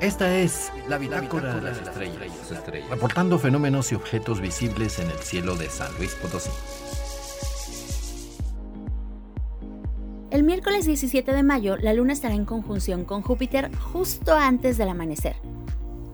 Esta 0.00 0.38
es 0.38 0.70
la 0.86 0.96
bitácora 0.96 1.56
de 1.56 1.62
las 1.62 1.78
estrellas, 1.78 2.22
reportando 2.88 3.36
fenómenos 3.36 3.90
y 3.90 3.96
objetos 3.96 4.40
visibles 4.40 5.00
en 5.00 5.10
el 5.10 5.18
cielo 5.18 5.56
de 5.56 5.68
San 5.68 5.92
Luis 5.98 6.14
Potosí. 6.14 6.50
El 10.30 10.44
miércoles 10.44 10.86
17 10.86 11.32
de 11.32 11.42
mayo, 11.42 11.76
la 11.78 11.94
Luna 11.94 12.12
estará 12.12 12.34
en 12.34 12.44
conjunción 12.44 13.04
con 13.04 13.22
Júpiter 13.22 13.74
justo 13.76 14.36
antes 14.36 14.78
del 14.78 14.90
amanecer. 14.90 15.34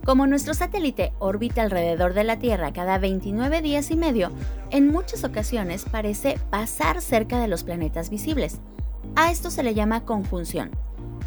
Como 0.03 0.25
nuestro 0.25 0.55
satélite 0.55 1.13
orbita 1.19 1.61
alrededor 1.61 2.15
de 2.15 2.23
la 2.23 2.39
Tierra 2.39 2.73
cada 2.73 2.97
29 2.97 3.61
días 3.61 3.91
y 3.91 3.95
medio, 3.97 4.31
en 4.71 4.87
muchas 4.87 5.23
ocasiones 5.23 5.85
parece 5.85 6.39
pasar 6.49 7.01
cerca 7.01 7.39
de 7.39 7.47
los 7.47 7.63
planetas 7.63 8.09
visibles. 8.09 8.61
A 9.15 9.29
esto 9.29 9.51
se 9.51 9.61
le 9.61 9.75
llama 9.75 10.05
conjunción. 10.05 10.71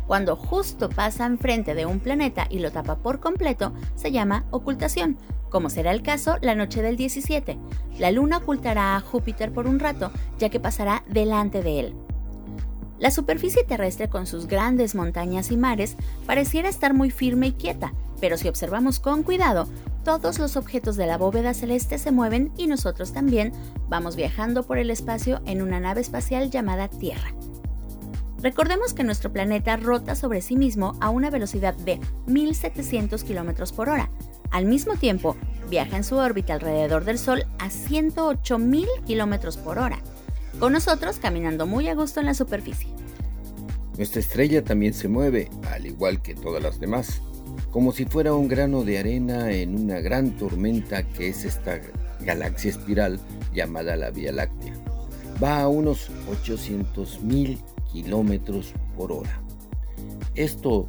Cuando 0.08 0.36
justo 0.36 0.88
pasa 0.88 1.26
enfrente 1.26 1.74
de 1.74 1.84
un 1.84 2.00
planeta 2.00 2.46
y 2.48 2.60
lo 2.60 2.72
tapa 2.72 2.96
por 2.96 3.20
completo, 3.20 3.74
se 3.94 4.10
llama 4.10 4.46
ocultación, 4.50 5.18
como 5.50 5.68
será 5.68 5.90
el 5.90 6.00
caso 6.00 6.38
la 6.40 6.54
noche 6.54 6.80
del 6.80 6.96
17. 6.96 7.58
La 7.98 8.10
Luna 8.10 8.38
ocultará 8.38 8.96
a 8.96 9.00
Júpiter 9.00 9.52
por 9.52 9.66
un 9.66 9.78
rato, 9.78 10.10
ya 10.38 10.48
que 10.48 10.60
pasará 10.60 11.04
delante 11.10 11.62
de 11.62 11.80
él. 11.80 11.94
La 12.98 13.10
superficie 13.10 13.64
terrestre 13.64 14.08
con 14.08 14.26
sus 14.26 14.46
grandes 14.46 14.94
montañas 14.94 15.50
y 15.50 15.58
mares 15.58 15.98
pareciera 16.24 16.70
estar 16.70 16.94
muy 16.94 17.10
firme 17.10 17.48
y 17.48 17.52
quieta, 17.52 17.92
pero 18.18 18.38
si 18.38 18.48
observamos 18.48 19.00
con 19.00 19.22
cuidado, 19.22 19.68
todos 20.04 20.38
los 20.38 20.56
objetos 20.56 20.96
de 20.96 21.06
la 21.06 21.18
bóveda 21.18 21.52
celeste 21.52 21.98
se 21.98 22.12
mueven 22.12 22.50
y 22.56 22.66
nosotros 22.66 23.12
también 23.12 23.52
vamos 23.90 24.16
viajando 24.16 24.62
por 24.62 24.78
el 24.78 24.90
espacio 24.90 25.42
en 25.44 25.60
una 25.60 25.80
nave 25.80 26.00
espacial 26.00 26.50
llamada 26.50 26.88
Tierra. 26.88 27.34
Recordemos 28.40 28.94
que 28.94 29.02
nuestro 29.02 29.32
planeta 29.32 29.76
rota 29.76 30.14
sobre 30.14 30.42
sí 30.42 30.56
mismo 30.56 30.96
a 31.00 31.10
una 31.10 31.28
velocidad 31.28 31.74
de 31.74 31.98
1700 32.26 33.24
km 33.24 33.72
por 33.72 33.88
hora. 33.88 34.10
Al 34.52 34.64
mismo 34.64 34.94
tiempo, 34.94 35.36
viaja 35.68 35.96
en 35.96 36.04
su 36.04 36.16
órbita 36.16 36.54
alrededor 36.54 37.04
del 37.04 37.18
Sol 37.18 37.44
a 37.58 37.68
108.000 37.68 38.86
km 39.06 39.56
por 39.58 39.78
hora, 39.78 39.98
con 40.60 40.72
nosotros 40.72 41.18
caminando 41.18 41.66
muy 41.66 41.88
a 41.88 41.94
gusto 41.94 42.20
en 42.20 42.26
la 42.26 42.34
superficie. 42.34 42.88
Nuestra 43.96 44.20
estrella 44.20 44.62
también 44.62 44.94
se 44.94 45.08
mueve, 45.08 45.50
al 45.72 45.86
igual 45.86 46.22
que 46.22 46.36
todas 46.36 46.62
las 46.62 46.78
demás, 46.78 47.20
como 47.72 47.90
si 47.90 48.04
fuera 48.04 48.34
un 48.34 48.46
grano 48.46 48.84
de 48.84 48.98
arena 48.98 49.50
en 49.50 49.74
una 49.82 49.98
gran 49.98 50.36
tormenta 50.36 51.02
que 51.02 51.28
es 51.28 51.44
esta 51.44 51.80
galaxia 52.20 52.70
espiral 52.70 53.18
llamada 53.52 53.96
la 53.96 54.10
Vía 54.10 54.30
Láctea. 54.30 54.74
Va 55.42 55.60
a 55.60 55.68
unos 55.68 56.10
800.000 56.46 57.58
kilómetros 57.92 58.72
por 58.96 59.12
hora. 59.12 59.40
Esto 60.34 60.88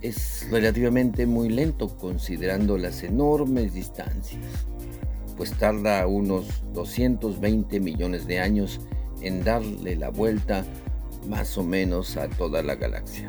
es 0.00 0.46
relativamente 0.50 1.26
muy 1.26 1.48
lento 1.48 1.88
considerando 1.96 2.78
las 2.78 3.02
enormes 3.02 3.74
distancias, 3.74 4.42
pues 5.36 5.52
tarda 5.52 6.06
unos 6.06 6.46
220 6.72 7.80
millones 7.80 8.26
de 8.26 8.40
años 8.40 8.80
en 9.20 9.44
darle 9.44 9.96
la 9.96 10.10
vuelta 10.10 10.64
más 11.28 11.58
o 11.58 11.64
menos 11.64 12.16
a 12.16 12.28
toda 12.28 12.62
la 12.62 12.76
galaxia. 12.76 13.28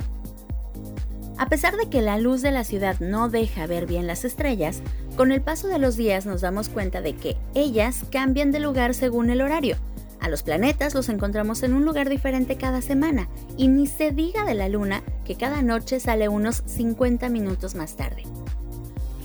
A 1.37 1.47
pesar 1.47 1.77
de 1.77 1.89
que 1.89 2.01
la 2.01 2.17
luz 2.17 2.41
de 2.41 2.51
la 2.51 2.65
ciudad 2.65 2.99
no 2.99 3.29
deja 3.29 3.65
ver 3.65 3.85
bien 3.85 4.07
las 4.07 4.25
estrellas, 4.25 4.81
con 5.15 5.31
el 5.31 5.41
paso 5.41 5.69
de 5.69 5.79
los 5.79 5.95
días 5.95 6.25
nos 6.25 6.41
damos 6.41 6.67
cuenta 6.67 7.01
de 7.01 7.13
que 7.13 7.37
ellas 7.55 8.01
cambian 8.11 8.51
de 8.51 8.59
lugar 8.59 8.93
según 8.93 9.29
el 9.29 9.41
horario, 9.41 9.77
a 10.19 10.29
los 10.29 10.43
planetas 10.43 10.93
los 10.93 11.09
encontramos 11.09 11.63
en 11.63 11.73
un 11.73 11.85
lugar 11.85 12.09
diferente 12.09 12.57
cada 12.57 12.81
semana 12.81 13.29
y 13.57 13.67
ni 13.67 13.87
se 13.87 14.11
diga 14.11 14.45
de 14.45 14.53
la 14.53 14.69
Luna 14.69 15.03
que 15.25 15.35
cada 15.35 15.61
noche 15.61 15.99
sale 15.99 16.29
unos 16.29 16.63
50 16.65 17.29
minutos 17.29 17.75
más 17.75 17.95
tarde. 17.95 18.23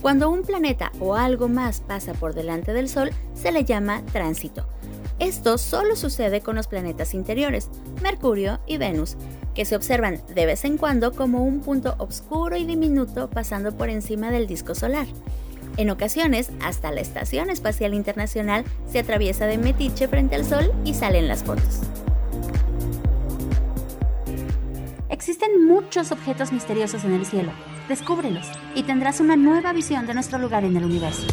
Cuando 0.03 0.31
un 0.31 0.43
planeta 0.43 0.93
o 1.01 1.15
algo 1.15 1.49
más 1.49 1.81
pasa 1.81 2.13
por 2.13 2.35
delante 2.35 2.73
del 2.73 2.89
Sol 2.89 3.11
se 3.35 3.53
le 3.53 3.65
llama 3.65 4.03
tránsito. 4.13 4.67
Esto 5.19 5.59
solo 5.59 5.97
sucede 5.97 6.41
con 6.41 6.57
los 6.57 6.67
planetas 6.67 7.15
interiores, 7.15 7.71
Mercurio 8.03 8.61
y 8.67 8.77
Venus, 8.79 9.17
que 9.55 9.65
se 9.65 9.77
observan 9.77 10.21
de 10.35 10.45
vez 10.45 10.65
en 10.65 10.77
cuando 10.77 11.13
como 11.13 11.45
un 11.45 11.61
punto 11.61 11.95
oscuro 11.99 12.57
y 12.57 12.65
diminuto 12.65 13.31
pasando 13.31 13.77
por 13.77 13.89
encima 13.89 14.31
del 14.31 14.47
disco 14.47 14.75
solar. 14.75 15.07
En 15.77 15.91
ocasiones, 15.91 16.53
hasta 16.63 16.93
la 16.93 17.01
Estación 17.01 17.51
Espacial 17.51 17.95
Internacional 17.95 18.65
se 18.91 19.01
atraviesa 19.01 19.47
de 19.47 19.59
metiche 19.59 20.07
frente 20.07 20.37
al 20.37 20.45
Sol 20.45 20.73
y 20.85 20.95
salen 20.95 21.27
las 21.27 21.43
fotos. 21.43 21.81
Existen 25.09 25.67
muchos 25.67 26.13
objetos 26.13 26.53
misteriosos 26.53 27.05
en 27.05 27.15
el 27.15 27.27
cielo. 27.27 27.51
Descúbrelos 27.89 28.47
y 28.75 28.85
tendrás 28.85 29.21
una 29.21 29.37
nueva 29.37 29.73
visión 29.73 30.07
de 30.07 30.15
nuestro 30.15 30.39
lugar 30.39 30.65
en 30.65 30.77
el 30.77 30.85
universo. 30.85 31.27